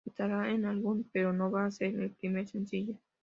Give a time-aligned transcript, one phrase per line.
[0.03, 2.95] Estará en el álbum, pero no va a ser el primer sencillo.